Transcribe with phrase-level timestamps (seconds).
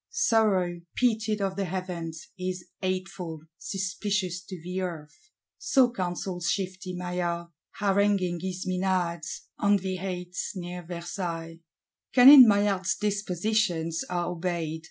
[0.09, 8.39] Sorrow, pitied of the Heavens, is hateful, suspicious to the Earth.—So counsels shifty Maillard; haranguing
[8.39, 11.59] his Menads, on the heights near Versailles.
[12.15, 14.79] Cunning Maillard's dispositions are obeyed.